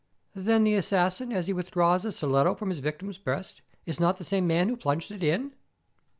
[0.33, 4.23] "Then the assassin as he withdraws the stiletto from his victim's breast is not the
[4.23, 5.51] same man who plunged it in."